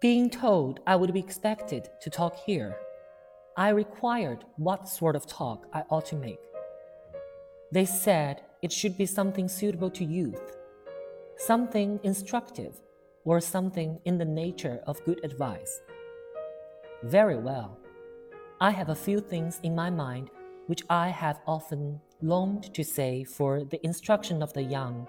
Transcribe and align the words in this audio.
Being 0.00 0.30
told 0.30 0.80
I 0.86 0.96
would 0.96 1.12
be 1.12 1.20
expected 1.20 1.90
to 2.00 2.08
talk 2.08 2.34
here, 2.46 2.74
I 3.54 3.68
required 3.68 4.46
what 4.56 4.88
sort 4.88 5.14
of 5.14 5.26
talk 5.26 5.66
I 5.74 5.84
ought 5.90 6.06
to 6.06 6.16
make. 6.16 6.40
They 7.70 7.84
said 7.84 8.40
it 8.62 8.72
should 8.72 8.96
be 8.96 9.04
something 9.04 9.46
suitable 9.46 9.90
to 9.90 10.04
youth, 10.06 10.56
something 11.36 12.00
instructive, 12.02 12.80
or 13.26 13.42
something 13.42 14.00
in 14.06 14.16
the 14.16 14.24
nature 14.24 14.80
of 14.86 15.04
good 15.04 15.22
advice. 15.22 15.82
Very 17.02 17.36
well. 17.36 17.76
I 18.58 18.70
have 18.70 18.88
a 18.88 18.94
few 18.94 19.20
things 19.20 19.60
in 19.62 19.74
my 19.74 19.90
mind 19.90 20.30
which 20.66 20.82
I 20.88 21.08
have 21.08 21.40
often 21.46 22.00
longed 22.22 22.72
to 22.72 22.82
say 22.84 23.22
for 23.22 23.64
the 23.64 23.84
instruction 23.84 24.42
of 24.42 24.54
the 24.54 24.62
young, 24.62 25.06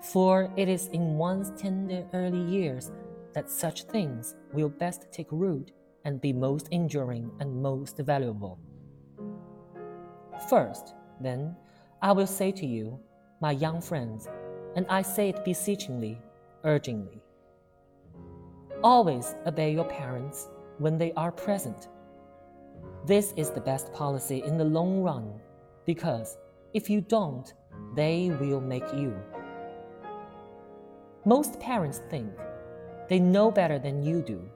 for 0.00 0.52
it 0.56 0.68
is 0.68 0.88
in 0.88 1.16
one's 1.16 1.52
tender 1.60 2.04
early 2.12 2.42
years 2.42 2.90
that 3.34 3.50
such 3.50 3.84
things 3.84 4.34
will 4.52 4.68
best 4.68 5.06
take 5.12 5.30
root 5.30 5.72
and 6.04 6.20
be 6.20 6.32
most 6.32 6.68
enduring 6.70 7.30
and 7.40 7.62
most 7.62 7.98
valuable. 7.98 8.58
First, 10.48 10.94
then, 11.20 11.56
I 12.00 12.12
will 12.12 12.26
say 12.26 12.50
to 12.52 12.66
you, 12.66 12.98
my 13.40 13.52
young 13.52 13.80
friends, 13.80 14.28
and 14.76 14.86
I 14.88 15.02
say 15.02 15.28
it 15.28 15.44
beseechingly, 15.44 16.20
urgingly 16.64 17.22
always 18.82 19.36
obey 19.46 19.72
your 19.72 19.84
parents 19.84 20.48
when 20.78 20.98
they 20.98 21.12
are 21.12 21.30
present. 21.30 21.88
This 23.06 23.32
is 23.36 23.50
the 23.50 23.60
best 23.60 23.92
policy 23.92 24.42
in 24.44 24.58
the 24.58 24.64
long 24.64 25.02
run 25.02 25.40
because 25.86 26.36
if 26.74 26.90
you 26.90 27.00
don't, 27.00 27.52
they 27.94 28.30
will 28.40 28.60
make 28.60 28.92
you. 28.92 29.14
Most 31.24 31.60
parents 31.60 32.00
think 32.10 32.30
they 33.08 33.18
know 33.18 33.50
better 33.50 33.78
than 33.78 34.02
you 34.02 34.22
do, 34.22 34.48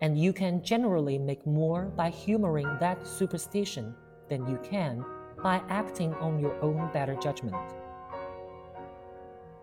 and 0.00 0.18
you 0.18 0.32
can 0.32 0.62
generally 0.62 1.18
make 1.18 1.46
more 1.46 1.84
by 1.96 2.10
humoring 2.10 2.68
that 2.80 3.06
superstition 3.06 3.94
than 4.28 4.46
you 4.48 4.58
can 4.62 5.04
by 5.42 5.60
acting 5.68 6.14
on 6.14 6.38
your 6.38 6.60
own 6.62 6.90
better 6.92 7.14
judgment. 7.16 7.56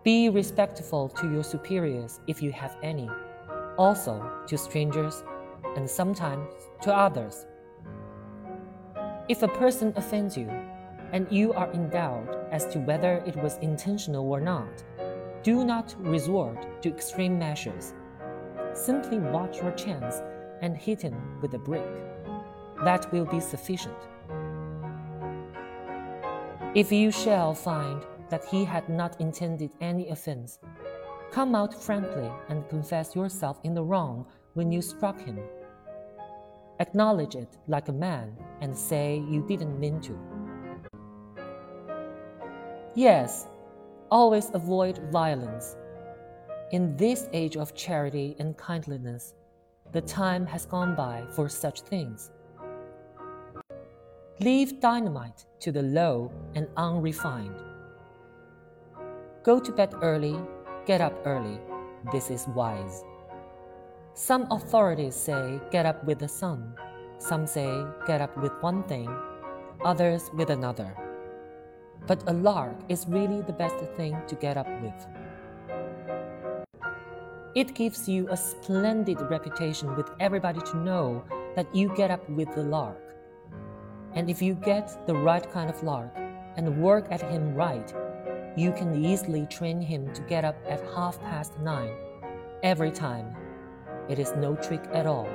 Be 0.02 0.28
respectful 0.28 1.08
to 1.10 1.30
your 1.30 1.44
superiors 1.44 2.20
if 2.26 2.40
you 2.42 2.52
have 2.52 2.76
any, 2.82 3.08
also 3.76 4.44
to 4.46 4.56
strangers, 4.56 5.22
and 5.76 5.88
sometimes 5.88 6.48
to 6.82 6.94
others. 6.94 7.46
If 9.28 9.42
a 9.42 9.48
person 9.48 9.92
offends 9.96 10.36
you, 10.36 10.50
and 11.12 11.30
you 11.30 11.52
are 11.52 11.70
in 11.72 11.88
doubt 11.90 12.48
as 12.50 12.66
to 12.68 12.78
whether 12.78 13.22
it 13.26 13.36
was 13.36 13.58
intentional 13.58 14.30
or 14.30 14.40
not, 14.40 14.82
do 15.42 15.64
not 15.64 15.94
resort 15.98 16.82
to 16.82 16.88
extreme 16.88 17.38
measures. 17.38 17.94
Simply 18.74 19.18
watch 19.18 19.58
your 19.58 19.72
chance 19.72 20.22
and 20.62 20.76
hit 20.76 21.02
him 21.02 21.40
with 21.40 21.54
a 21.54 21.58
brick. 21.58 21.86
That 22.84 23.10
will 23.12 23.26
be 23.26 23.40
sufficient. 23.40 23.96
If 26.74 26.92
you 26.92 27.10
shall 27.10 27.54
find 27.54 28.04
that 28.28 28.44
he 28.44 28.64
had 28.64 28.88
not 28.88 29.20
intended 29.20 29.72
any 29.80 30.08
offense, 30.08 30.60
come 31.32 31.54
out 31.54 31.74
frankly 31.74 32.30
and 32.48 32.68
confess 32.68 33.16
yourself 33.16 33.58
in 33.64 33.74
the 33.74 33.82
wrong 33.82 34.24
when 34.54 34.70
you 34.70 34.80
struck 34.80 35.20
him. 35.20 35.38
Acknowledge 36.78 37.34
it 37.34 37.58
like 37.66 37.88
a 37.88 37.92
man 37.92 38.36
and 38.60 38.76
say 38.76 39.22
you 39.28 39.44
didn't 39.46 39.78
mean 39.78 40.00
to. 40.00 40.18
Yes, 42.94 43.46
always 44.10 44.50
avoid 44.54 44.98
violence. 45.12 45.76
In 46.70 46.96
this 46.96 47.28
age 47.32 47.56
of 47.56 47.74
charity 47.74 48.36
and 48.38 48.56
kindliness, 48.56 49.34
the 49.92 50.00
time 50.00 50.46
has 50.46 50.66
gone 50.66 50.94
by 50.94 51.24
for 51.34 51.48
such 51.48 51.80
things. 51.80 52.30
Leave 54.40 54.80
dynamite 54.80 55.46
to 55.58 55.72
the 55.72 55.82
low 55.82 56.30
and 56.54 56.68
unrefined. 56.76 57.60
Go 59.42 59.58
to 59.58 59.72
bed 59.72 59.94
early, 60.00 60.38
get 60.86 61.00
up 61.00 61.14
early. 61.26 61.58
This 62.12 62.30
is 62.30 62.46
wise. 62.48 63.04
Some 64.14 64.46
authorities 64.50 65.16
say 65.16 65.60
get 65.72 65.86
up 65.86 66.04
with 66.04 66.20
the 66.20 66.28
sun. 66.28 66.74
Some 67.18 67.46
say 67.46 67.84
get 68.06 68.20
up 68.20 68.36
with 68.38 68.52
one 68.60 68.84
thing, 68.84 69.10
others 69.84 70.30
with 70.34 70.50
another 70.50 70.96
but 72.06 72.22
a 72.28 72.32
lark 72.32 72.76
is 72.88 73.06
really 73.08 73.42
the 73.42 73.52
best 73.52 73.76
thing 73.96 74.16
to 74.26 74.34
get 74.34 74.56
up 74.56 74.68
with. 74.82 75.06
It 77.56 77.74
gives 77.74 78.08
you 78.08 78.28
a 78.30 78.36
splendid 78.36 79.20
reputation 79.22 79.96
with 79.96 80.08
everybody 80.20 80.60
to 80.60 80.76
know 80.76 81.24
that 81.56 81.74
you 81.74 81.92
get 81.96 82.12
up 82.12 82.28
with 82.30 82.54
the 82.54 82.62
lark. 82.62 83.16
And 84.14 84.30
if 84.30 84.40
you 84.40 84.54
get 84.54 85.04
the 85.08 85.14
right 85.14 85.50
kind 85.50 85.68
of 85.68 85.82
lark 85.82 86.12
and 86.56 86.80
work 86.80 87.08
at 87.10 87.20
him 87.20 87.54
right, 87.54 87.92
you 88.56 88.70
can 88.70 89.04
easily 89.04 89.46
train 89.46 89.80
him 89.80 90.12
to 90.14 90.22
get 90.22 90.44
up 90.44 90.56
at 90.68 90.80
half 90.94 91.20
past 91.22 91.58
nine 91.58 91.96
every 92.62 92.92
time. 92.92 93.34
It 94.08 94.20
is 94.20 94.32
no 94.36 94.54
trick 94.54 94.84
at 94.92 95.06
all. 95.06 95.28